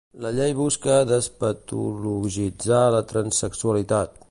La 0.23 0.29
llei 0.35 0.53
busca 0.59 0.95
despatologitzar 1.11 2.83
la 2.99 3.05
transsexualitat. 3.15 4.19